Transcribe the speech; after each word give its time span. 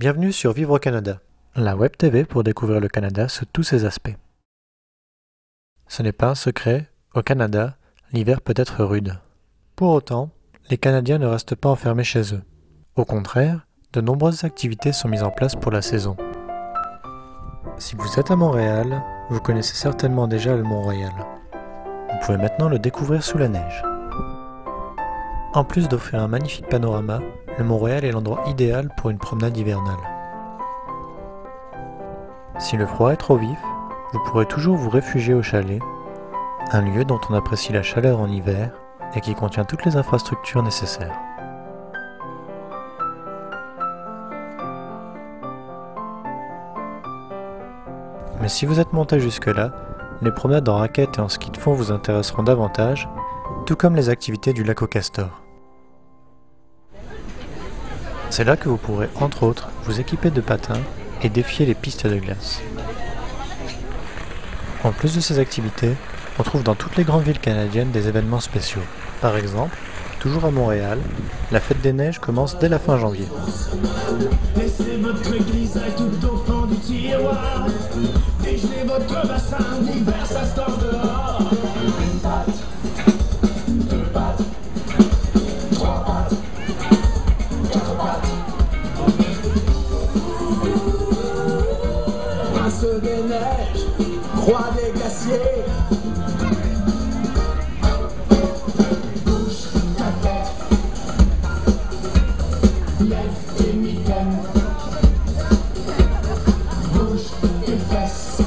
Bienvenue 0.00 0.32
sur 0.32 0.54
Vivre 0.54 0.76
au 0.76 0.78
Canada, 0.78 1.20
la 1.54 1.76
web 1.76 1.94
TV 1.94 2.24
pour 2.24 2.42
découvrir 2.42 2.80
le 2.80 2.88
Canada 2.88 3.28
sous 3.28 3.44
tous 3.44 3.64
ses 3.64 3.84
aspects. 3.84 4.16
Ce 5.88 6.02
n'est 6.02 6.14
pas 6.14 6.28
un 6.28 6.34
secret, 6.34 6.88
au 7.14 7.20
Canada, 7.20 7.76
l'hiver 8.10 8.40
peut 8.40 8.54
être 8.56 8.82
rude. 8.82 9.18
Pour 9.76 9.90
autant, 9.90 10.30
les 10.70 10.78
Canadiens 10.78 11.18
ne 11.18 11.26
restent 11.26 11.54
pas 11.54 11.68
enfermés 11.68 12.02
chez 12.02 12.34
eux. 12.34 12.40
Au 12.96 13.04
contraire, 13.04 13.66
de 13.92 14.00
nombreuses 14.00 14.44
activités 14.44 14.92
sont 14.92 15.08
mises 15.08 15.22
en 15.22 15.30
place 15.30 15.54
pour 15.54 15.70
la 15.70 15.82
saison. 15.82 16.16
Si 17.76 17.94
vous 17.94 18.18
êtes 18.18 18.30
à 18.30 18.36
Montréal, 18.36 19.02
vous 19.28 19.40
connaissez 19.40 19.74
certainement 19.74 20.28
déjà 20.28 20.56
le 20.56 20.62
Mont-Royal. 20.62 21.12
Vous 21.52 22.18
pouvez 22.24 22.38
maintenant 22.38 22.70
le 22.70 22.78
découvrir 22.78 23.22
sous 23.22 23.36
la 23.36 23.48
neige. 23.48 23.82
En 25.52 25.62
plus 25.62 25.88
d'offrir 25.88 26.22
un 26.22 26.28
magnifique 26.28 26.70
panorama, 26.70 27.20
le 27.58 27.64
Mont-Royal 27.64 28.04
est 28.04 28.12
l'endroit 28.12 28.42
idéal 28.46 28.90
pour 28.96 29.10
une 29.10 29.18
promenade 29.18 29.56
hivernale. 29.56 29.98
Si 32.58 32.76
le 32.76 32.86
froid 32.86 33.12
est 33.12 33.16
trop 33.16 33.36
vif, 33.36 33.58
vous 34.12 34.20
pourrez 34.26 34.46
toujours 34.46 34.76
vous 34.76 34.90
réfugier 34.90 35.34
au 35.34 35.42
chalet, 35.42 35.80
un 36.72 36.82
lieu 36.82 37.04
dont 37.04 37.20
on 37.28 37.34
apprécie 37.34 37.72
la 37.72 37.82
chaleur 37.82 38.20
en 38.20 38.28
hiver 38.28 38.70
et 39.14 39.20
qui 39.20 39.34
contient 39.34 39.64
toutes 39.64 39.84
les 39.84 39.96
infrastructures 39.96 40.62
nécessaires. 40.62 41.18
Mais 48.40 48.48
si 48.48 48.66
vous 48.66 48.80
êtes 48.80 48.92
monté 48.92 49.20
jusque-là, 49.20 49.72
les 50.22 50.32
promenades 50.32 50.68
en 50.68 50.76
raquettes 50.76 51.18
et 51.18 51.20
en 51.20 51.28
ski 51.28 51.50
de 51.50 51.56
fond 51.56 51.72
vous 51.72 51.92
intéresseront 51.92 52.42
davantage, 52.42 53.08
tout 53.66 53.76
comme 53.76 53.96
les 53.96 54.08
activités 54.08 54.52
du 54.52 54.64
lac 54.64 54.82
au 54.82 54.86
Castor. 54.86 55.42
C'est 58.30 58.44
là 58.44 58.56
que 58.56 58.68
vous 58.68 58.76
pourrez, 58.76 59.08
entre 59.16 59.42
autres, 59.42 59.68
vous 59.84 59.98
équiper 59.98 60.30
de 60.30 60.40
patins 60.40 60.80
et 61.20 61.28
défier 61.28 61.66
les 61.66 61.74
pistes 61.74 62.06
de 62.06 62.16
glace. 62.16 62.62
En 64.84 64.92
plus 64.92 65.16
de 65.16 65.20
ces 65.20 65.40
activités, 65.40 65.94
on 66.38 66.44
trouve 66.44 66.62
dans 66.62 66.76
toutes 66.76 66.96
les 66.96 67.02
grandes 67.02 67.24
villes 67.24 67.40
canadiennes 67.40 67.90
des 67.90 68.06
événements 68.06 68.40
spéciaux. 68.40 68.82
Par 69.20 69.36
exemple, 69.36 69.76
toujours 70.20 70.44
à 70.44 70.52
Montréal, 70.52 70.98
la 71.50 71.58
fête 71.60 71.80
des 71.82 71.92
neiges 71.92 72.20
commence 72.20 72.56
dès 72.58 72.68
la 72.68 72.78
fin 72.78 72.98
janvier. 72.98 73.26
Des 93.02 93.22
neiges, 93.22 93.86
roi 94.36 94.68
des 94.76 94.92
glaciers. 94.92 95.64
Bouge 99.24 99.62
ta 99.96 100.10
tête, 100.22 100.52
lève 103.00 103.38
tes 103.56 103.72
mitaines. 103.72 104.38
Bouge 106.92 107.28
tes 107.64 107.78
fesses. 107.90 108.42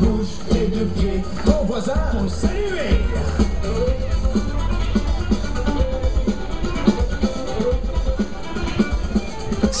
Bouge 0.00 0.34
tes 0.50 0.66
deux 0.68 0.86
pieds. 0.86 1.22
Ton 1.44 1.64
voisin 1.66 2.00
pour 2.10 2.30
saluer. 2.30 3.03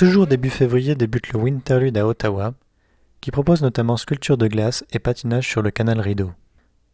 Toujours 0.00 0.26
début 0.26 0.48
février 0.48 0.94
débute 0.94 1.30
le 1.34 1.38
Winterlude 1.38 1.98
à 1.98 2.06
Ottawa, 2.06 2.54
qui 3.20 3.30
propose 3.30 3.60
notamment 3.60 3.98
sculpture 3.98 4.38
de 4.38 4.46
glace 4.46 4.82
et 4.92 4.98
patinage 4.98 5.46
sur 5.46 5.60
le 5.60 5.70
canal 5.70 6.00
Rideau. 6.00 6.32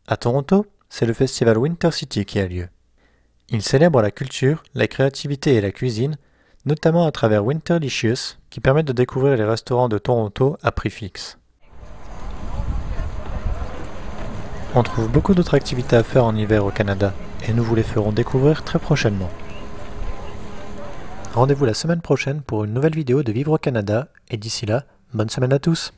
À 0.08 0.16
Toronto, 0.16 0.66
c'est 0.88 1.06
le 1.06 1.12
festival 1.12 1.56
Winter 1.56 1.92
City 1.92 2.24
qui 2.24 2.40
a 2.40 2.48
lieu. 2.48 2.66
Il 3.48 3.62
célèbre 3.62 4.02
la 4.02 4.10
culture, 4.10 4.64
la 4.74 4.88
créativité 4.88 5.54
et 5.54 5.60
la 5.60 5.70
cuisine, 5.70 6.16
notamment 6.64 7.06
à 7.06 7.12
travers 7.12 7.44
Winterlicious, 7.44 8.38
qui 8.50 8.58
permet 8.58 8.82
de 8.82 8.92
découvrir 8.92 9.36
les 9.36 9.44
restaurants 9.44 9.88
de 9.88 9.98
Toronto 9.98 10.56
à 10.64 10.72
prix 10.72 10.90
fixe. 10.90 11.38
On 14.74 14.82
trouve 14.82 15.08
beaucoup 15.08 15.34
d'autres 15.34 15.54
activités 15.54 15.94
à 15.94 16.02
faire 16.02 16.24
en 16.24 16.34
hiver 16.34 16.64
au 16.64 16.72
Canada, 16.72 17.14
et 17.48 17.52
nous 17.52 17.62
vous 17.62 17.76
les 17.76 17.84
ferons 17.84 18.10
découvrir 18.10 18.64
très 18.64 18.80
prochainement. 18.80 19.30
Rendez-vous 21.36 21.66
la 21.66 21.74
semaine 21.74 22.00
prochaine 22.00 22.40
pour 22.40 22.64
une 22.64 22.72
nouvelle 22.72 22.94
vidéo 22.94 23.22
de 23.22 23.30
Vivre 23.30 23.52
au 23.52 23.58
Canada, 23.58 24.08
et 24.30 24.38
d'ici 24.38 24.64
là, 24.64 24.84
bonne 25.12 25.28
semaine 25.28 25.52
à 25.52 25.58
tous 25.58 25.92